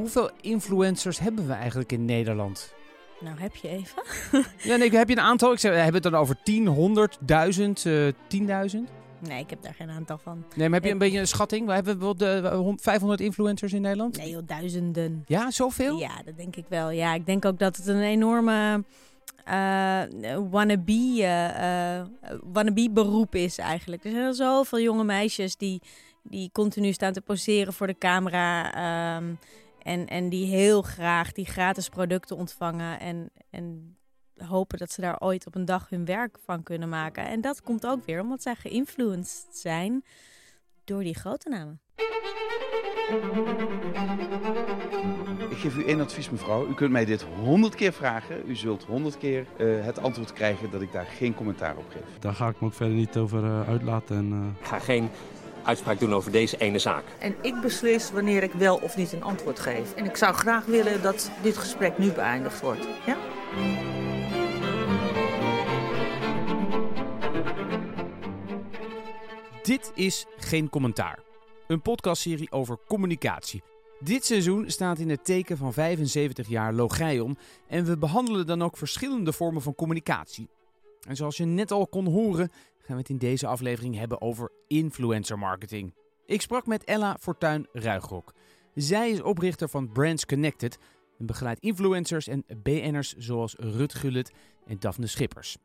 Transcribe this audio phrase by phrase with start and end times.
[0.00, 2.74] Hoeveel influencers hebben we eigenlijk in Nederland?
[3.20, 4.02] Nou, heb je even?
[4.70, 5.52] ja, nee, heb je een aantal?
[5.52, 8.78] Ik zeg, hebben we het dan over 10, 100, 1000, uh, 10.000?
[9.18, 10.44] Nee, ik heb daar geen aantal van.
[10.56, 11.66] Nee, maar heb je een beetje een schatting?
[11.66, 14.16] We hebben wel de 500 influencers in Nederland?
[14.16, 15.24] Nee, joh, duizenden.
[15.26, 15.98] Ja, zoveel?
[15.98, 16.90] Ja, dat denk ik wel.
[16.90, 18.84] Ja, ik denk ook dat het een enorme
[19.48, 20.02] uh,
[20.50, 22.02] wannabe, uh,
[22.52, 24.04] wannabe beroep is eigenlijk.
[24.04, 25.82] Er zijn zoveel jonge meisjes die,
[26.22, 29.16] die continu staan te poseren voor de camera.
[29.16, 29.38] Um,
[29.82, 33.00] en, en die heel graag die gratis producten ontvangen.
[33.00, 33.96] En, en
[34.36, 37.26] hopen dat ze daar ooit op een dag hun werk van kunnen maken.
[37.26, 40.04] En dat komt ook weer omdat zij geïnfluenced zijn
[40.84, 41.80] door die grote namen.
[45.50, 46.68] Ik geef u één advies, mevrouw.
[46.68, 48.42] U kunt mij dit honderd keer vragen.
[48.46, 52.18] U zult honderd keer uh, het antwoord krijgen dat ik daar geen commentaar op geef.
[52.18, 54.16] Daar ga ik me ook verder niet over uh, uitlaten.
[54.16, 54.60] En, uh...
[54.60, 55.10] Ik ga geen
[55.64, 57.04] uitspraak doen over deze ene zaak.
[57.18, 59.94] En ik beslis wanneer ik wel of niet een antwoord geef.
[59.94, 62.86] En ik zou graag willen dat dit gesprek nu beëindigd wordt.
[63.06, 63.16] Ja?
[69.62, 71.18] Dit is Geen Commentaar.
[71.66, 73.62] Een podcastserie over communicatie.
[74.00, 78.76] Dit seizoen staat in het teken van 75 jaar Logeion en we behandelen dan ook
[78.76, 80.48] verschillende vormen van communicatie.
[81.08, 82.50] En zoals je net al kon horen,
[82.90, 85.94] gaan we het in deze aflevering hebben over influencer marketing.
[86.26, 88.34] Ik sprak met Ella Fortuin Ruigrok.
[88.74, 90.78] Zij is oprichter van Brands Connected
[91.18, 94.32] en begeleidt influencers en BN'ers zoals Rut Gullit
[94.66, 95.56] en Daphne Schippers.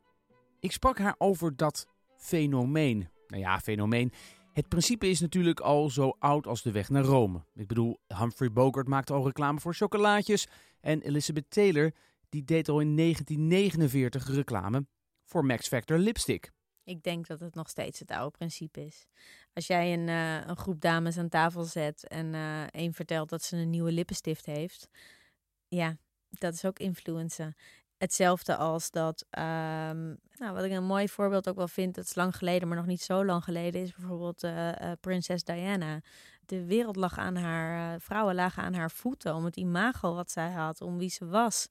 [0.59, 1.88] Ik sprak haar over dat
[2.18, 3.09] fenomeen.
[3.28, 4.12] Nou ja, fenomeen.
[4.53, 7.44] Het principe is natuurlijk al zo oud als de weg naar Rome.
[7.56, 10.48] Ik bedoel, Humphrey Bogart maakte al reclame voor chocolaatjes
[10.81, 11.92] en Elizabeth Taylor
[12.30, 14.86] die deed al in 1949 reclame
[15.23, 16.53] voor Max Factor lipstick.
[16.86, 19.08] Ik denk dat het nog steeds het oude principe is.
[19.53, 23.44] Als jij een, uh, een groep dames aan tafel zet en uh, een vertelt dat
[23.44, 24.89] ze een nieuwe lippenstift heeft,
[25.67, 25.97] ja,
[26.30, 27.56] dat is ook influencen.
[27.97, 32.16] Hetzelfde als dat, um, nou, wat ik een mooi voorbeeld ook wel vind, dat is
[32.16, 36.01] lang geleden, maar nog niet zo lang geleden, is bijvoorbeeld uh, prinses Diana.
[36.45, 40.51] De wereld lag aan haar, vrouwen lagen aan haar voeten om het imago wat zij
[40.51, 41.68] had, om wie ze was.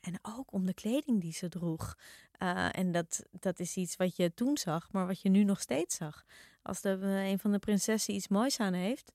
[0.00, 1.94] en ook om de kleding die ze droeg.
[2.38, 5.60] Uh, en dat, dat is iets wat je toen zag, maar wat je nu nog
[5.60, 6.24] steeds zag.
[6.62, 9.12] Als de, een van de prinsessen iets moois aan heeft.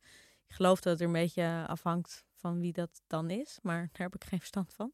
[0.48, 4.02] Ik geloof dat het er een beetje afhangt van wie dat dan is, maar daar
[4.02, 4.94] heb ik geen verstand van.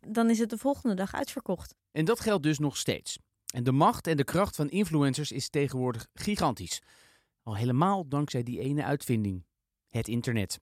[0.00, 1.74] Dan is het de volgende dag uitverkocht.
[1.92, 3.18] En dat geldt dus nog steeds.
[3.54, 6.82] En de macht en de kracht van influencers is tegenwoordig gigantisch.
[7.42, 9.44] Al helemaal dankzij die ene uitvinding:
[9.88, 10.60] het internet.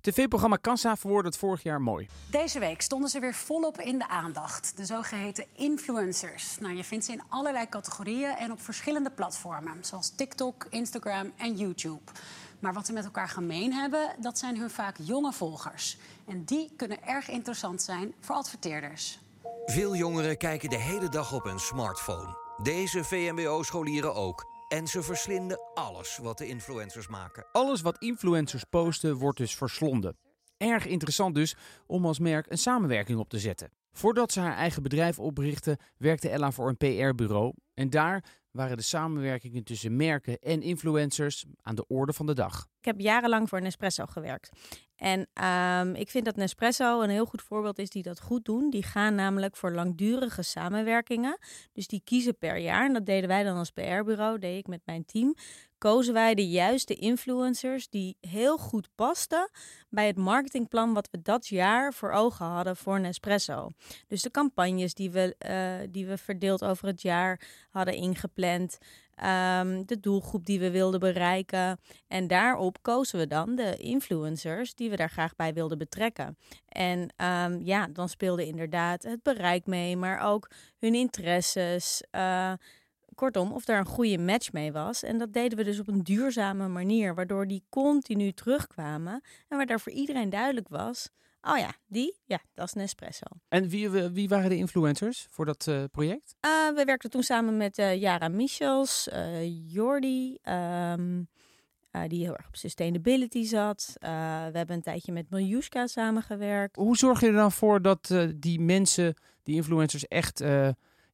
[0.00, 2.08] TV-programma Kassa verwoordde het vorig jaar mooi.
[2.30, 4.76] Deze week stonden ze weer volop in de aandacht.
[4.76, 6.58] De zogeheten influencers.
[6.58, 9.84] Nou, je vindt ze in allerlei categorieën en op verschillende platformen.
[9.84, 12.12] Zoals TikTok, Instagram en YouTube.
[12.58, 15.98] Maar wat ze met elkaar gemeen hebben, dat zijn hun vaak jonge volgers.
[16.26, 19.18] En die kunnen erg interessant zijn voor adverteerders.
[19.66, 22.36] Veel jongeren kijken de hele dag op hun smartphone.
[22.62, 24.57] Deze VMBO-scholieren ook.
[24.68, 27.46] En ze verslinden alles wat de influencers maken.
[27.52, 30.16] Alles wat influencers posten wordt dus verslonden.
[30.56, 31.56] Erg interessant dus
[31.86, 33.70] om als merk een samenwerking op te zetten.
[33.92, 37.54] Voordat ze haar eigen bedrijf oprichtte, werkte Ella voor een PR-bureau.
[37.74, 42.66] En daar waren de samenwerkingen tussen merken en influencers aan de orde van de dag.
[42.78, 44.50] Ik heb jarenlang voor Nespresso gewerkt.
[44.98, 48.70] En um, ik vind dat Nespresso een heel goed voorbeeld is die dat goed doen.
[48.70, 51.38] Die gaan namelijk voor langdurige samenwerkingen.
[51.72, 54.80] Dus die kiezen per jaar, en dat deden wij dan als PR-bureau, deed ik met
[54.84, 55.34] mijn team
[55.78, 59.50] kozen wij de juiste influencers die heel goed pasten
[59.88, 63.70] bij het marketingplan wat we dat jaar voor ogen hadden voor Nespresso.
[64.06, 67.40] Dus de campagnes die we, uh, die we verdeeld over het jaar
[67.70, 68.78] hadden ingepland.
[69.24, 71.80] Um, de doelgroep die we wilden bereiken.
[72.08, 76.38] En daarop kozen we dan de influencers die we daar graag bij wilden betrekken.
[76.68, 82.02] En um, ja, dan speelde inderdaad het bereik mee, maar ook hun interesses.
[82.10, 82.52] Uh,
[83.18, 85.02] Kortom, of daar een goede match mee was.
[85.02, 89.22] En dat deden we dus op een duurzame manier, waardoor die continu terugkwamen.
[89.48, 91.08] En waardoor voor iedereen duidelijk was:
[91.42, 93.26] oh ja, die, ja, dat is Nespresso.
[93.48, 96.36] En wie, wie waren de influencers voor dat uh, project?
[96.46, 99.08] Uh, we werkten toen samen met uh, Jara Michels,
[99.66, 100.38] Jordi.
[100.42, 101.28] Um,
[102.08, 103.96] die heel erg op sustainability zat.
[104.00, 104.06] we
[104.52, 106.76] hebben een tijdje met Miljuska samengewerkt.
[106.76, 110.44] Hoe zorg je er dan voor dat die mensen, die influencers, echt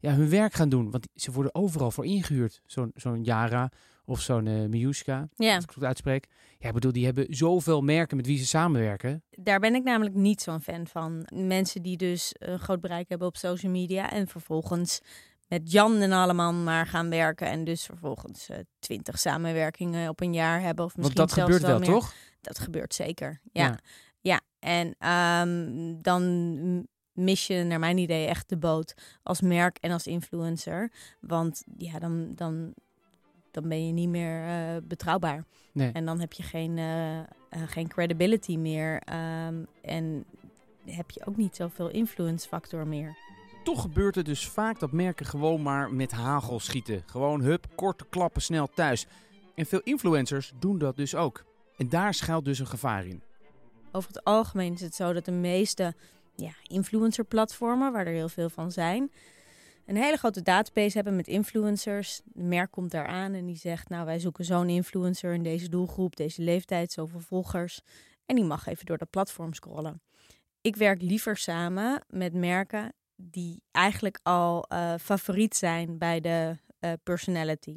[0.04, 0.90] ja, hun werk gaan doen.
[0.90, 2.60] Want ze worden overal voor ingehuurd.
[2.66, 3.70] Zo'n zo'n Yara
[4.04, 5.54] of zo'n uh, Miuska, ja.
[5.54, 6.26] als ik het goed uitspreek.
[6.58, 9.22] Ja, ik bedoel, die hebben zoveel merken met wie ze samenwerken.
[9.30, 11.26] Daar ben ik namelijk niet zo'n fan van.
[11.34, 15.00] Mensen die dus een groot bereik hebben op social media en vervolgens
[15.48, 20.34] met Jan en allemaal maar gaan werken en dus vervolgens uh, twintig samenwerkingen op een
[20.34, 22.14] jaar hebben of misschien Want dat zelfs gebeurt wel, toch?
[22.40, 23.64] Dat gebeurt zeker, ja.
[23.64, 23.78] ja.
[24.20, 29.90] Ja, en ehm, dan mis je naar mijn idee echt de boot als merk en
[29.90, 30.90] als influencer.
[31.20, 32.74] Want ja, dan, dan,
[33.50, 35.44] dan ben je niet meer eh, betrouwbaar.
[35.72, 35.92] Nee.
[35.92, 37.26] En dan heb je geen, eh, eh,
[37.66, 39.00] geen credibility meer.
[39.00, 40.24] ehm, en
[40.84, 43.16] heb je ook niet zoveel influence factor meer.
[43.64, 47.02] Toch gebeurt het dus vaak dat merken gewoon maar met hagel schieten.
[47.06, 49.06] Gewoon hup, korte klappen snel thuis.
[49.54, 51.44] En veel influencers doen dat dus ook.
[51.76, 53.22] En daar schuilt dus een gevaar in.
[53.92, 55.94] Over het algemeen is het zo dat de meeste
[56.36, 59.10] ja, influencer-platformen, waar er heel veel van zijn,
[59.86, 62.20] een hele grote database hebben met influencers.
[62.34, 65.68] Een merk komt daar aan en die zegt: Nou, wij zoeken zo'n influencer in deze
[65.68, 67.80] doelgroep, deze leeftijd, zoveel volgers.
[68.26, 70.02] En die mag even door dat platform scrollen.
[70.60, 76.92] Ik werk liever samen met merken die eigenlijk al eh, favoriet zijn bij de eh,
[77.02, 77.76] personality.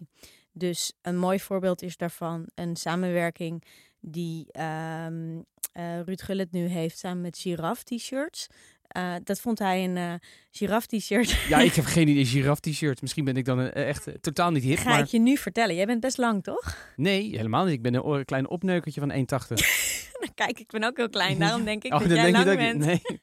[0.51, 3.63] Dus een mooi voorbeeld is daarvan een samenwerking
[3.99, 5.39] die ehm,
[5.71, 8.47] eh, Ruud Gullit nu heeft samen met Giraffe t-shirts.
[8.87, 10.13] Eh, dat vond hij een eh
[10.51, 11.29] giraffe t-shirt.
[11.49, 12.25] Ja, ik heb geen idee.
[12.25, 13.01] Giraffe t-shirt.
[13.01, 14.77] Misschien ben ik dan eh, echt eh, totaal niet hip.
[14.77, 15.75] Ga Maar ik je nu vertellen.
[15.75, 16.77] Jij bent best lang, toch?
[16.95, 17.73] nee, helemaal niet.
[17.73, 19.17] Ik ben een klein opneukertje van 1,80.
[20.35, 21.39] Kijk, ik ben ook heel klein.
[21.39, 22.85] Daarom denk ik Oh, dat jij denk je lang dat ik- bent.
[22.85, 23.19] Nee,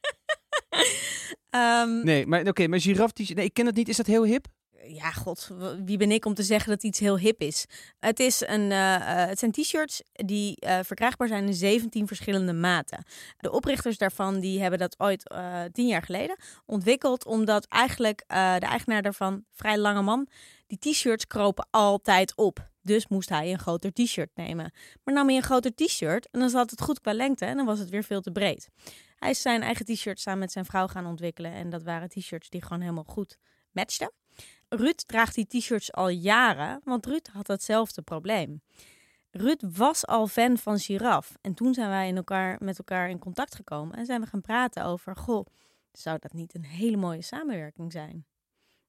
[1.51, 3.37] Ehm, nee maar oké, maar giraffe t-shirt.
[3.37, 3.89] Nee, ik ken het niet.
[3.89, 4.47] Is dat heel hip?
[4.87, 5.51] Ja, god,
[5.85, 7.67] wie ben ik om te zeggen dat iets heel hip is?
[7.99, 12.53] Het, is een, eh, eh, het zijn t-shirts die eh, verkrijgbaar zijn in 17 verschillende
[12.53, 13.05] maten.
[13.39, 15.35] De oprichters daarvan die hebben dat ooit
[15.73, 16.37] tien jaar geleden
[16.67, 20.29] ontwikkeld, omdat eigenlijk de eigenaar daarvan, vrij lange man,
[20.67, 22.71] die t-shirts kropen altijd op.
[22.83, 24.73] Dus moest hij een groter t-shirt nemen.
[25.05, 27.67] Maar nam hij een groter t-shirt en dan zat het goed qua lengte en dan
[27.67, 28.69] was het weer veel te breed.
[29.17, 32.51] Hij is zijn eigen t-shirt samen met zijn vrouw gaan ontwikkelen en dat waren t-shirts
[32.51, 33.39] die gewoon helemaal goed
[33.73, 34.13] matchten.
[34.77, 38.63] Ruud draagt die t-shirts al jaren, want Ruud had hetzelfde probleem.
[39.31, 41.35] Ruud was al fan van Giraffe.
[41.41, 44.41] En toen zijn wij in elkaar, met elkaar in contact gekomen en zijn we gaan
[44.41, 45.47] praten over: Goh,
[45.93, 48.27] zou dat niet een hele mooie samenwerking zijn?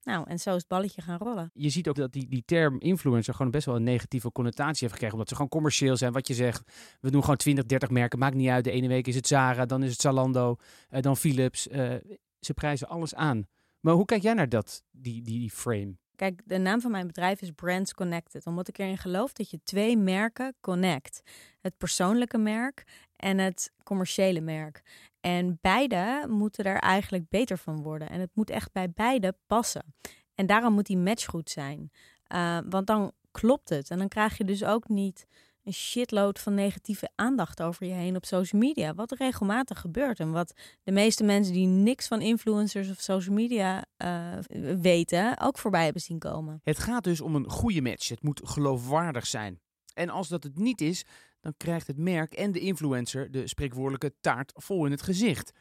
[0.04, 1.52] Nou, en zo is het balletje gaan rollen.
[1.54, 4.92] Je ziet ook dat die, die term influencer gewoon best wel een negatieve connotatie heeft
[4.92, 5.14] gekregen.
[5.14, 6.14] Omdat ze gewoon commercieel zijn.
[6.14, 6.64] Wat je zegt,
[7.02, 8.20] we doen gewoon 20, 30 merken.
[8.20, 8.64] Maakt niet uit.
[8.64, 10.56] De ene week is het Zara, dan is het Zalando,
[10.90, 11.68] eh, dan Philips.
[11.68, 11.94] Eh,
[12.40, 13.48] ze prijzen alles aan.
[13.86, 15.96] Maar hoe kijk jij naar dat, die, die, frame?
[16.16, 18.46] Kijk, de naam van mijn bedrijf is Brands Connected.
[18.46, 21.22] Omdat ik erin geloof dat je twee merken connect.
[21.62, 22.84] Het persoonlijke merk
[23.16, 24.82] en het commerciële merk.
[25.20, 28.10] En beide moeten er eigenlijk beter van worden.
[28.10, 29.96] En het moet echt bij beide passen.
[30.36, 31.92] En daarom moet die match goed zijn.
[32.34, 33.90] Uh, want dan klopt het.
[33.90, 35.28] En dan krijg je dus ook niet
[35.66, 38.94] een shitload van negatieve aandacht over je heen op social media.
[38.94, 40.20] Wat regelmatig gebeurt.
[40.20, 40.54] En wat
[40.84, 44.38] de meeste mensen die niks van influencers of social media uh,
[44.82, 46.62] weten, ook voorbij hebben zien komen.
[46.64, 48.10] Het gaat dus om een goede match.
[48.10, 49.60] Het moet geloofwaardig zijn.
[49.94, 51.06] En als dat het niet is,
[51.40, 55.52] dan krijgt het merk en de influencer de spreekwoordelijke taart vol in het gezicht.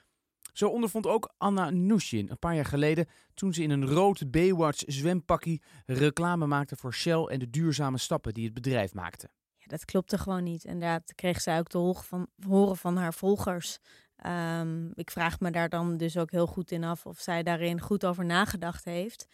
[0.52, 4.82] Zo ondervond ook Anna Nushin een paar jaar geleden toen ze in een rood Baywatch
[4.86, 9.30] zwempakkie reclame maakte voor Shell en de duurzame stappen die het bedrijf maakte.
[9.64, 10.80] Ja, dat klopte gewoon niet.
[10.80, 13.78] Daar kreeg zij ook te horen van, horen van haar volgers.
[14.26, 17.80] Um, ik vraag me daar dan dus ook heel goed in af of zij daarin
[17.80, 19.28] goed over nagedacht heeft.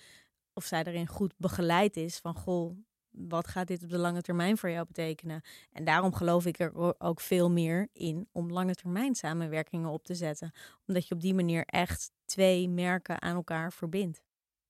[0.53, 2.79] Of zij daarin goed begeleid is van goh,
[3.11, 5.43] wat gaat dit op de lange termijn voor jou betekenen?
[5.73, 10.15] En daarom geloof ik er ook veel meer in om lange termijn samenwerkingen op te
[10.15, 10.53] zetten.
[10.87, 14.23] Omdat je op die manier echt twee merken aan elkaar verbindt.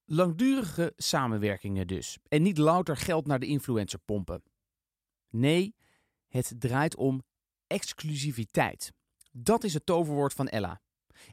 [0.05, 2.19] Langdurige samenwerkingen dus.
[2.29, 4.43] En niet louter geld naar de influencer pompen.
[5.31, 5.75] Nee,
[6.29, 7.23] het draait om
[7.67, 8.93] exclusiviteit.
[9.33, 10.81] Dat is het toverwoord van Ella.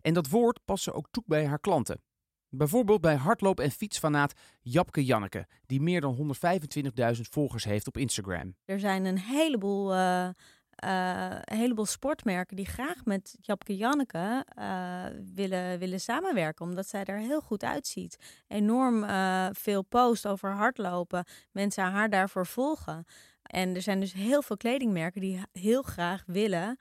[0.02, 2.02] En dat woord past ze ook toe bij haar klanten.
[2.50, 8.56] Bijvoorbeeld bij hardloop- en fietsfanaat Japke Janneke, die meer dan 125.000 volgers heeft op Instagram.
[8.66, 10.30] Er zijn een heleboel, uh,
[10.76, 17.20] een heleboel sportmerken die graag met Japke Janneke uh, willen, willen samenwerken, omdat zij er
[17.20, 18.44] heel goed uitziet.
[18.48, 19.06] Enorm
[19.54, 23.06] veel post over hardlopen, mensen haar daarvoor volgen.
[23.48, 26.78] En er zijn dus heel veel kledingmerken die heel graag willen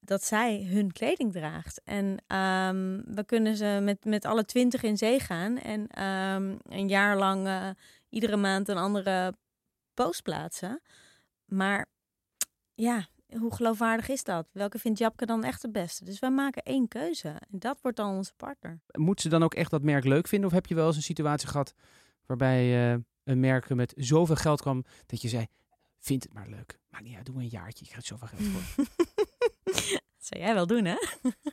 [0.00, 1.80] dat zij hun kleding draagt.
[1.84, 6.88] En um, we kunnen ze met, met alle twintig in zee gaan en um, een
[6.88, 7.68] jaar lang uh,
[8.08, 9.34] iedere maand een andere
[9.94, 10.82] post plaatsen.
[11.44, 11.86] Maar
[12.74, 13.06] ja,
[13.38, 14.48] hoe geloofwaardig is dat?
[14.52, 16.04] Welke vindt Japke dan echt de beste?
[16.04, 18.80] Dus wij maken één keuze en dat wordt dan onze partner.
[18.92, 20.48] Moet ze dan ook echt dat merk leuk vinden?
[20.48, 21.74] Of heb je wel eens een situatie gehad
[22.26, 25.46] waarbij uh, een merk met zoveel geld kwam dat je zei,
[26.06, 26.78] vind het maar leuk.
[26.88, 28.84] Maakt niet uit, doe een jaartje, je krijgt zoveel geld voor.
[30.16, 30.96] Dat zou jij wel doen, hè?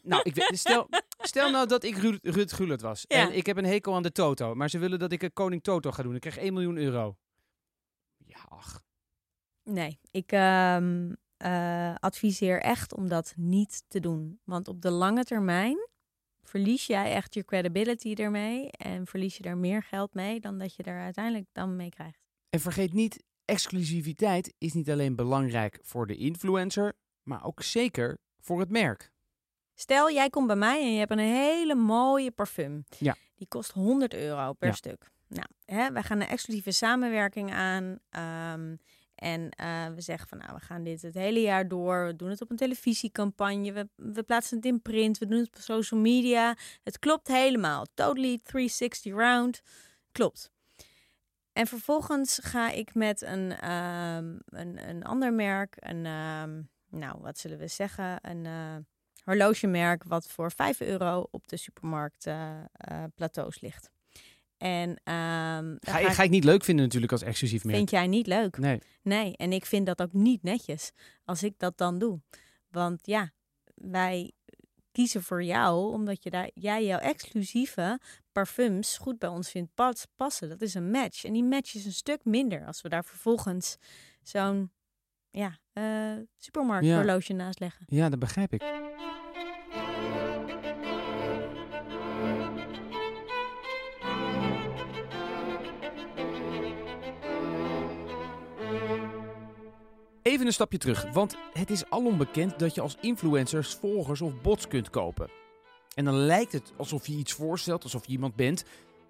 [0.04, 0.88] Nou, ik weet, stel,
[1.20, 3.06] stel nou dat ik Ruud, Ruud Gullit was.
[3.08, 3.18] Ja.
[3.18, 4.56] En ik heb een hekel aan de Toto.
[4.56, 6.16] Maar ze willen dat ik een koning Toto ga doen.
[6.16, 7.18] Ik krijg 1 miljoen euro.
[8.26, 8.82] Ja, ach.
[9.64, 14.40] Nee, ik, um, eh, adviseer echt om dat niet te doen.
[14.44, 15.90] Want op de lange termijn
[16.42, 20.76] verlies jij echt je credibility ermee en verlies je daar meer geld mee dan dat
[20.76, 22.20] je er uiteindelijk dan mee krijgt.
[22.50, 28.60] En vergeet niet, exclusiviteit is niet alleen belangrijk voor de influencer, maar ook zeker voor
[28.60, 29.12] het merk.
[29.76, 32.84] Stel, jij komt bij mij en je hebt een hele mooie parfum.
[32.98, 33.16] Ja.
[33.36, 34.74] Die kost 100 euro per Ja.
[34.76, 35.10] stuk.
[35.28, 38.00] Nou, hè, wij gaan een exclusieve samenwerking aan.
[38.10, 38.76] ehm,
[39.16, 42.06] en eh, we zeggen van, nou, we gaan dit het hele jaar door.
[42.06, 43.72] We doen het op een televisiecampagne.
[43.72, 45.18] We, we plaatsen het in print.
[45.18, 46.56] We doen het op social media.
[46.84, 47.86] Het klopt helemaal.
[47.94, 49.62] Totally 360 round.
[50.12, 50.52] Klopt.
[51.54, 57.38] En vervolgens ga ik met een, ehm, een, een ander merk, een, ehm, nou, wat
[57.38, 58.76] zullen we zeggen, een eh,
[59.24, 63.92] horlogemerk wat voor 5 euro op de supermarkt eh, eh, plateaus ligt.
[64.58, 67.78] En ehm, ga ik- ga ik niet leuk vinden natuurlijk als exclusief merk.
[67.78, 68.58] vind jij niet leuk?
[68.58, 68.82] Nee.
[69.02, 70.92] Nee, en ik vind dat ook niet netjes
[71.26, 72.20] als ik dat dan doe.
[72.70, 73.32] Want ja,
[73.76, 74.32] wij
[74.94, 78.00] kiezen voor jou omdat je daar, jij jouw exclusieve
[78.32, 80.50] parfums goed bij ons vindt pas, passen.
[80.50, 81.24] Dat is een match.
[81.24, 83.78] En die match is een stuk minder als we daar vervolgens
[84.22, 84.72] zo'n
[85.30, 85.58] ja,
[86.38, 87.86] supermarkthorloge naast leggen.
[87.88, 88.62] Ja, dat begrijp ik.
[100.34, 104.42] Even een stapje terug, want het is alom bekend dat je als influencers volgers of
[104.42, 105.30] bots kunt kopen.
[105.96, 108.64] En dan lijkt het alsof je iets voorstelt, alsof je iemand bent,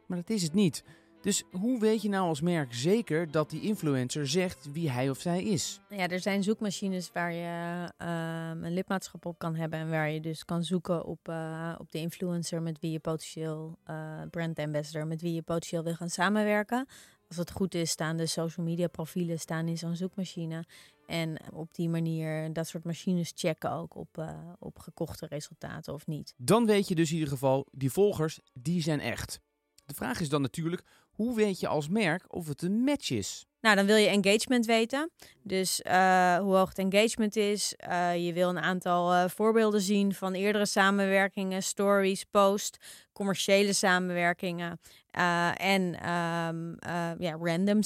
[0.05, 0.83] maar dat is het niet.
[1.21, 5.19] Dus hoe weet je nou als merk zeker dat die influencer zegt wie hij of
[5.19, 5.79] zij is?
[5.89, 10.09] Nou Ja, er zijn zoekmachines waar je ehm, een lidmaatschap op kan hebben en waar
[10.09, 14.59] je dus kan zoeken op, eh, op de influencer met wie je potentieel, eh brand
[14.59, 16.87] ambassador, met wie je potentieel wil gaan samenwerken.
[17.27, 20.63] Als het goed is, staan de social media profielen staan in zo'n zoekmachine.
[21.05, 26.07] En op die manier dat soort machines checken ook op, eh, op gekochte resultaten of
[26.07, 26.33] niet.
[26.37, 29.39] Dan weet je dus in ieder geval, die volgers, die zijn echt.
[29.85, 33.45] De vraag is dan natuurlijk, hoe weet je als merk of het een match is?
[33.61, 35.11] Nou, dan wil je engagement weten.
[35.43, 37.75] Dus eh, hoe hoog het engagement is.
[37.75, 42.77] Eh, je wil een aantal voorbeelden zien van eerdere samenwerkingen, stories, post,
[43.13, 44.79] commerciële samenwerkingen.
[45.13, 47.79] Eh, en ehm, eh, ja, random,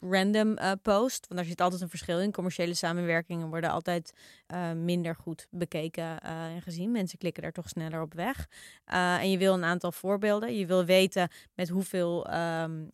[0.00, 1.26] random eh, post.
[1.26, 2.32] Want daar zit altijd een verschil in.
[2.32, 4.12] Commerciële samenwerkingen worden altijd
[4.76, 6.90] minder goed bekeken en gezien.
[6.90, 8.48] Mensen klikken daar toch sneller op weg.
[8.84, 10.58] En je wil een aantal voorbeelden.
[10.58, 12.84] Je wil weten met hoeveel ehm,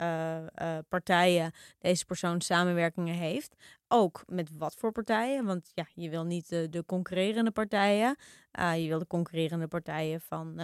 [0.00, 3.54] eh, eh, partijen deze persoon samenwerkingen heeft.
[3.88, 5.44] Ook met wat voor partijen.
[5.44, 8.16] Want ja, je wil niet de, de concurrerende partijen.
[8.60, 10.60] Uh, je wil de concurrerende partijen van,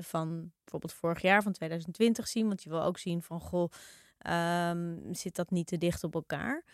[0.00, 2.46] van bijvoorbeeld vorig jaar, van 2020 zien.
[2.46, 3.70] Want je wil ook zien van, goh,
[4.70, 6.64] um, zit dat niet te dicht op elkaar?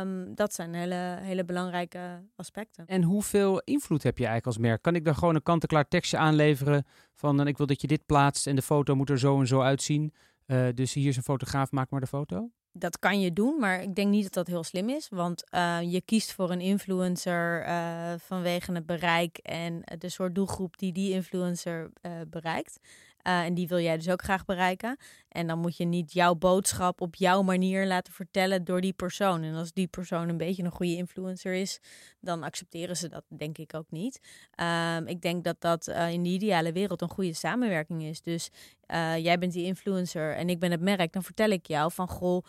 [0.00, 2.86] Um, dat zijn hele, hele belangrijke aspecten.
[2.86, 4.82] En hoeveel invloed heb je eigenlijk als merk?
[4.82, 8.46] Kan ik daar gewoon een kant-en-klaar tekstje aanleveren van ik wil dat je dit plaatst
[8.46, 10.12] en de foto moet er zo en zo uitzien.
[10.46, 12.50] Uh, dus hier is een fotograaf, maak maar de foto.
[12.72, 15.08] Dat kan je doen, maar ik denk niet dat dat heel slim is.
[15.08, 20.78] Want uh, je kiest voor een influencer uh, vanwege het bereik en de soort doelgroep
[20.78, 21.90] die die influencer
[22.28, 22.78] bereikt.
[23.22, 24.96] en die wil jij dus ook graag bereiken.
[25.28, 29.42] En dan moet je niet jouw boodschap op jouw manier laten vertellen door die persoon.
[29.42, 31.80] En als die persoon een beetje een goede influencer is,
[32.20, 34.20] dan accepteren ze dat denk ik ook niet.
[34.60, 38.22] Um, ik denk dat dat in de ideale wereld een goede samenwerking is.
[38.22, 38.50] Dus
[38.88, 41.12] uh, jij bent die influencer en ik ben het merk.
[41.12, 42.44] Dan vertel ik jou van, goh,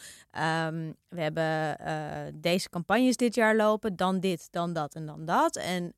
[0.67, 3.95] um, we hebben uh, deze campagnes dit jaar lopen.
[3.95, 5.55] Dan dit, dan dat en dan dat.
[5.55, 5.95] En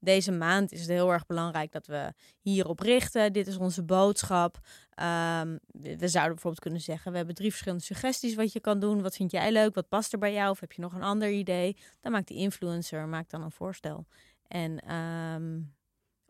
[0.00, 3.32] deze maand is het heel erg belangrijk dat we hierop richten.
[3.32, 4.58] Dit is onze boodschap.
[5.00, 9.02] Um, we zouden bijvoorbeeld kunnen zeggen: we hebben drie verschillende suggesties wat je kan doen.
[9.02, 9.74] Wat vind jij leuk?
[9.74, 10.50] Wat past er bij jou?
[10.50, 11.76] Of heb je nog een ander idee?
[12.00, 14.06] Dan maakt die influencer maakt dan een voorstel.
[14.48, 15.74] En um,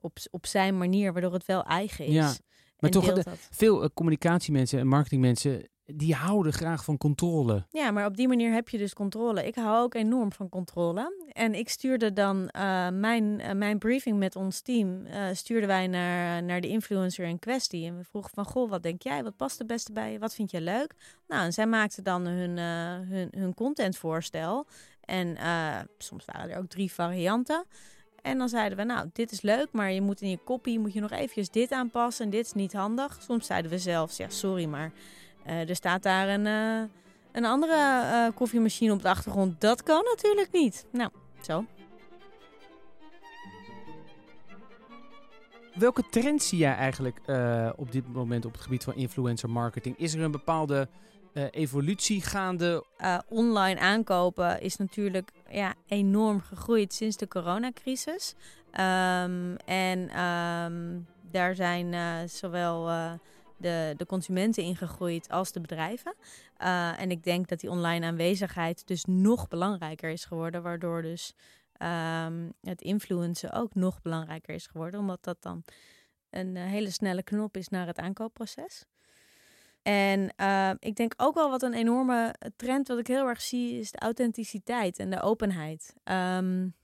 [0.00, 2.14] op, op zijn manier, waardoor het wel eigen is.
[2.14, 2.35] Ja,
[2.80, 3.49] maar toch, de, dat.
[3.50, 7.66] veel uh, communicatiemensen en marketingmensen die houden graag van controle.
[7.70, 9.46] Ja, maar op die manier heb je dus controle.
[9.46, 11.28] Ik hou ook enorm van controle.
[11.32, 16.42] En ik stuurde dan uh, mijn, uh, mijn briefing met ons team, stuurden wij naar,
[16.42, 17.87] naar de influencer in kwestie.
[17.87, 19.22] En we vroegen van, goh, wat denk jij?
[19.22, 20.18] Wat past het beste bij je?
[20.18, 20.94] Wat vind je leuk?
[21.28, 22.58] Nou, en zij maakten dan hun,
[23.06, 24.66] hun, hun contentvoorstel.
[25.00, 25.37] En
[25.99, 27.64] soms waren er ook drie varianten.
[28.22, 30.92] En dan zeiden we, nou, dit is leuk, maar je moet in je kopie moet
[30.92, 32.24] je nog eventjes dit aanpassen.
[32.24, 33.18] En dit is niet handig.
[33.22, 34.92] Soms zeiden we zelfs, ja, sorry, maar
[35.46, 36.82] uh, er staat daar een, uh,
[37.32, 39.60] een andere uh, koffiemachine op de achtergrond.
[39.60, 40.86] Dat kan natuurlijk niet.
[40.92, 41.10] Nou,
[41.40, 41.64] zo.
[45.74, 47.20] Welke trends zie jij eigenlijk
[47.76, 49.98] op dit moment op het gebied van influencer marketing?
[49.98, 50.88] Is er een bepaalde
[51.32, 52.84] eh, evolutie gaande.
[52.99, 58.34] Uh, online aankopen is natuurlijk ja, enorm gegroeid sinds de coronacrisis.
[58.72, 63.12] Um, en um, daar zijn uh, zowel uh,
[63.56, 66.14] de, de consumenten in gegroeid als de bedrijven.
[66.58, 71.34] Uh, en ik denk dat die online aanwezigheid dus nog belangrijker is geworden, waardoor dus
[71.78, 75.64] um, het influencen ook nog belangrijker is geworden, omdat dat dan
[76.30, 78.84] een hele snelle knop is naar het aankoopproces.
[79.82, 83.78] En uh, ik denk ook wel wat een enorme trend, wat ik heel erg zie,
[83.78, 85.94] is de authenticiteit en de openheid.
[86.04, 86.75] Um,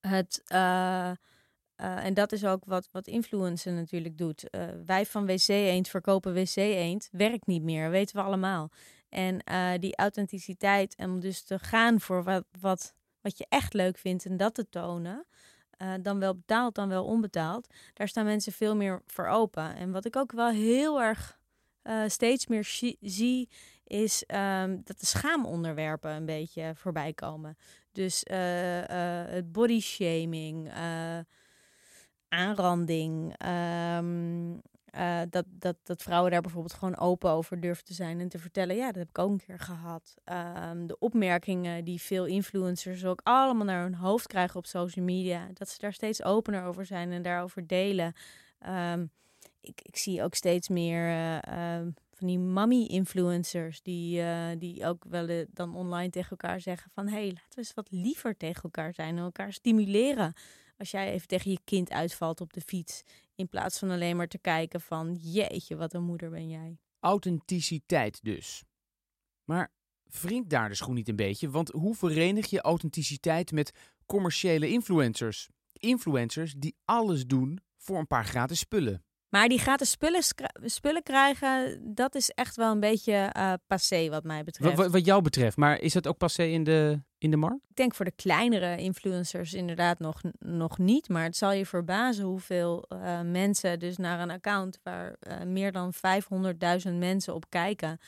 [0.00, 4.50] het, uh, uh, en dat is ook wat, wat influencer natuurlijk doet.
[4.84, 8.70] wij van WC Eend verkopen WC Eend werkt niet meer, weten we allemaal.
[9.08, 9.42] En
[9.80, 14.24] die authenticiteit en om dus te gaan voor wat, wat, wat je echt leuk vindt
[14.24, 15.26] en dat te tonen.
[16.02, 17.74] dan wel betaald, dan wel onbetaald.
[17.94, 19.74] Daar staan mensen veel meer voor open.
[19.74, 21.40] En wat ik ook wel heel erg
[21.84, 22.64] uh, steeds meer
[23.00, 23.48] zie,
[23.84, 27.56] is um, dat de schaamonderwerpen een beetje voorbij komen.
[27.92, 28.86] Dus uh, uh,
[29.26, 30.72] het body shaming,
[32.28, 33.34] aanranding.
[33.96, 34.60] Um,
[35.30, 38.76] dat, dat, dat vrouwen daar bijvoorbeeld gewoon open over durven te zijn en te vertellen.
[38.76, 40.14] Ja, dat heb ik ook een keer gehad.
[40.70, 45.48] Um, de opmerkingen die veel influencers ook allemaal naar hun hoofd krijgen op social media.
[45.52, 48.12] Dat ze daar steeds opener over zijn en daarover delen.
[49.62, 55.04] Ik, ik zie ook steeds meer uh, uh, van die mommy-influencers die, uh, die ook
[55.08, 58.62] wel dan online tegen elkaar zeggen van hé, hey, laten we eens wat liever tegen
[58.62, 60.32] elkaar zijn en elkaar stimuleren.
[60.76, 63.02] Als jij even tegen je kind uitvalt op de fiets,
[63.34, 66.78] in plaats van alleen maar te kijken van jeetje, wat een moeder ben jij.
[67.00, 68.64] Authenticiteit dus.
[69.44, 69.72] Maar
[70.20, 71.50] wringt daar de schoen niet een beetje?
[71.50, 73.72] Want hoe verenig je authenticiteit met
[74.06, 75.48] commerciële influencers?
[75.72, 79.04] Influencers die alles doen voor een paar gratis spullen.
[79.32, 80.22] Maar die gratis spullen,
[80.64, 84.76] spullen krijgen, dat is echt wel een beetje uh, passé wat mij betreft.
[84.76, 87.64] Wat, wat, jou betreft, maar is dat ook passé in de, in de markt?
[87.68, 91.08] Ik denk voor de kleinere influencers inderdaad nog, nog niet.
[91.08, 95.72] Maar het zal je verbazen hoeveel uh, mensen dus naar een account waar uh, meer
[95.72, 95.92] dan
[96.86, 97.98] 500.000 mensen op kijken,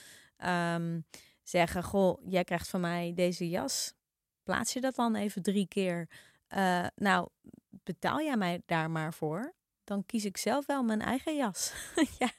[0.75, 1.05] um,
[1.43, 3.95] zeggen, goh, jij krijgt van mij deze jas.
[4.43, 6.09] Plaats je dat dan even drie keer?
[6.95, 7.29] nou,
[7.83, 9.55] betaal jij mij daar maar voor?
[9.85, 11.73] Dan kies ik zelf wel mijn eigen jas.
[12.19, 12.31] ja.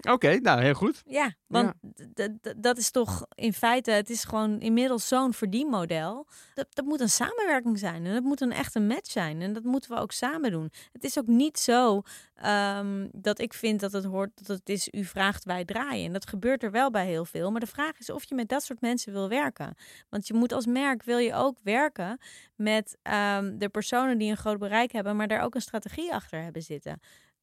[0.00, 1.02] Oké, okay, nou heel goed.
[1.06, 1.72] Ja, want
[2.14, 2.28] ja.
[2.56, 6.26] dat is toch in feite, het is gewoon inmiddels zo'n verdienmodel.
[6.54, 9.62] Dat, dat moet een samenwerking zijn en dat moet een echte match zijn en dat
[9.62, 10.70] moeten we ook samen doen.
[10.92, 12.02] Het is ook niet zo
[12.46, 16.06] um, dat ik vind dat het hoort, dat het is u vraagt, wij draaien.
[16.06, 17.50] En dat gebeurt er wel bij heel veel.
[17.50, 19.74] Maar de vraag is of je met dat soort mensen wil werken.
[20.08, 22.18] Want je moet als merk, wil je ook werken
[22.56, 22.96] met
[23.36, 26.62] um, de personen die een groot bereik hebben, maar daar ook een strategie achter hebben
[26.62, 27.00] zitten.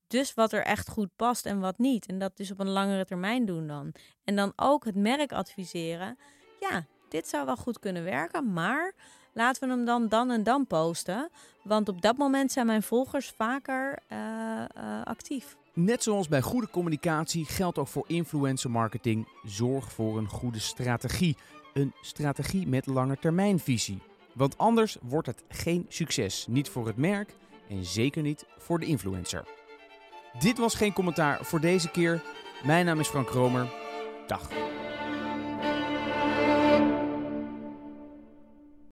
[0.07, 2.05] Dus wat er echt goed past en wat niet.
[2.05, 3.93] En dat dus op een langere termijn doen dan.
[4.23, 6.17] En dan ook het merk adviseren.
[6.59, 8.93] Ja, dit zou wel goed kunnen werken, maar
[9.33, 11.29] laten we hem dan dan en dan posten.
[11.63, 14.17] Want op dat moment zijn mijn volgers vaker uh,
[14.77, 15.55] uh, actief.
[15.73, 19.27] Net zoals bij goede communicatie geldt ook voor influencer marketing.
[19.43, 21.37] Zorg voor een goede strategie.
[21.73, 24.01] Een strategie met langetermijnvisie.
[24.33, 26.47] Want anders wordt het geen succes.
[26.47, 27.35] Niet voor het merk
[27.69, 29.56] en zeker niet voor de influencer.
[30.39, 32.21] Dit was geen commentaar voor deze keer.
[32.63, 33.67] Mijn naam is Frank Romer.
[34.27, 34.49] Dag.